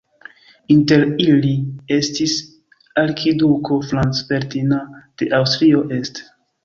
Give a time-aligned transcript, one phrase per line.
[0.75, 1.51] Inter ili
[1.97, 2.33] estis
[3.03, 6.27] arkiduko Franz Ferdinand de Aŭstrio-Este.